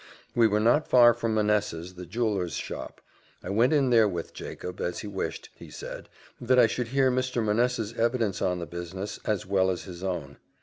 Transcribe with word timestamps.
We 0.33 0.47
were 0.47 0.59
not 0.59 0.87
far 0.87 1.13
from 1.13 1.35
Manessa's, 1.35 1.93
the 1.93 2.07
jeweller's 2.07 2.55
shop; 2.55 3.01
I 3.43 3.51
went 3.51 3.71
in 3.71 3.91
there 3.91 4.07
with 4.07 4.33
Jacob, 4.33 4.81
as 4.81 4.97
he 5.01 5.07
wished, 5.07 5.49
he 5.53 5.69
said, 5.69 6.09
that 6.39 6.57
I 6.57 6.65
should 6.65 6.87
hear 6.87 7.11
Mr. 7.11 7.43
Manessa's 7.45 7.93
evidence 7.93 8.41
on 8.41 8.57
the 8.57 8.65
business, 8.65 9.19
as 9.25 9.45
well 9.45 9.69
as 9.69 9.83
his 9.83 10.03
own. 10.03 10.37